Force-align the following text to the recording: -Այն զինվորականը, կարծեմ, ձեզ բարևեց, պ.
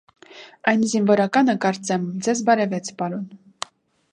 -Այն 0.69 0.85
զինվորականը, 0.93 1.55
կարծեմ, 1.65 2.07
ձեզ 2.29 2.41
բարևեց, 2.49 2.91
պ. 3.03 3.21